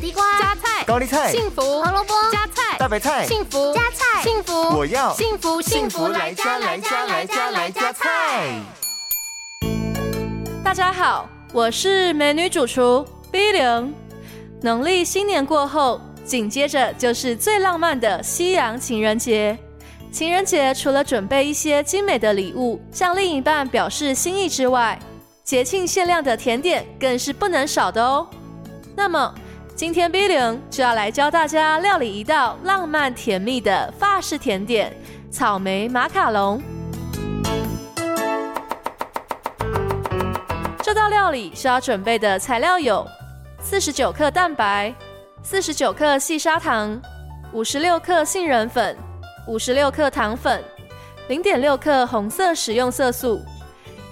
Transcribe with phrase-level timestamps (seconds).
[0.00, 8.58] 地瓜、加菜、高丽菜、幸福、胡萝卜、加菜、大白菜、幸福、加菜、幸福，我要幸福幸福来加来加来加来加菜。
[10.64, 13.94] 大家好，我是美女主厨 B 零。
[14.62, 19.58] 农历新年过后，紧接着就是最浪漫的西洋情人节。
[20.10, 24.98] 情人节除了准备一些精美的礼物，向另一半表示心意之外，
[25.44, 28.26] 节庆限量的甜点更是不能少的哦。
[28.96, 29.34] 那么，
[29.80, 34.94] 今天 Billion 就要来教大家料理一道浪漫甜蜜的法式甜点——
[35.32, 36.60] 草莓马卡龙。
[40.82, 43.06] 这道料理需要准备的材料有：
[43.58, 44.94] 四十九克蛋白、
[45.42, 47.00] 四十九克细砂糖、
[47.54, 48.94] 五十六克杏仁粉。
[49.46, 50.62] 五十六克糖粉，
[51.28, 53.40] 零点六克红色食用色素，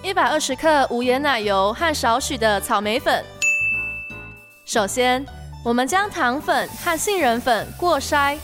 [0.01, 3.23] 一百二十克无盐奶油和少许的草莓粉。
[4.65, 5.23] 首先，
[5.61, 8.37] 我们将糖粉和杏仁粉过筛，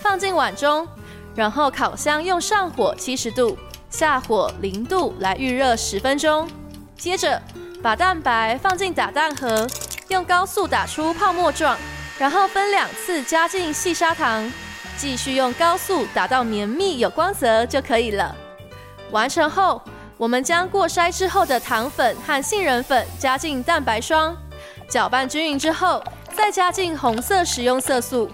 [0.00, 0.86] 放进碗中，
[1.34, 3.56] 然后烤箱用上火七十度，
[3.88, 6.46] 下火零度来预热十分钟。
[6.98, 7.40] 接着，
[7.82, 9.66] 把蛋白放进打蛋盒，
[10.08, 11.74] 用高速打出泡沫状，
[12.18, 14.50] 然后分两次加进细砂糖。
[14.98, 18.34] 继续用高速打到绵密有光泽就可以了。
[19.10, 19.80] 完成后，
[20.16, 24.36] 我们将过筛之后的糖粉和杏仁粉加进蛋白霜，
[24.88, 26.02] 搅拌均匀之后，
[26.38, 28.30] 再加进红色食用色素，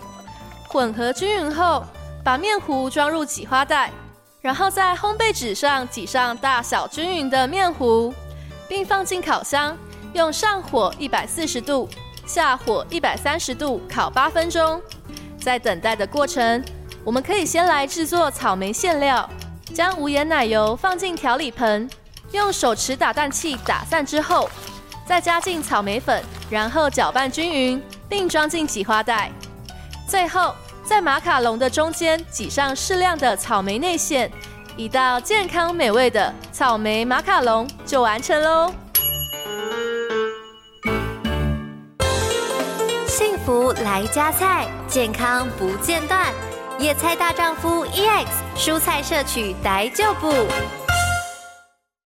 [0.69, 1.83] 混合均匀后，
[2.23, 3.91] 把面糊装入挤花袋，
[4.43, 8.13] 然后在烘焙纸上挤上大小均匀的面糊，
[8.69, 9.75] 并放进烤箱，
[10.13, 11.89] 用上火一百四十度，
[12.27, 14.81] 下火一百三十度烤八分钟。
[15.41, 16.63] 在等待的过程，
[17.05, 19.29] 我们可以先来制作草莓馅料。
[19.75, 21.89] 将无盐奶油放进调理盆，
[22.33, 24.49] 用手持打蛋器打散之后，
[25.05, 29.31] 再加进草莓粉，然后搅拌均匀，并装进挤花袋。
[30.07, 34.31] 最后，在马卡龙的中间挤上适量的草莓内馅，
[34.77, 38.73] 一道健康美味的草莓马卡龙就完成喽。
[43.07, 46.33] 幸福来加菜，健康不间断。
[46.79, 48.27] 野菜大丈夫 EX，
[48.57, 50.33] 蔬菜摄取逮就补。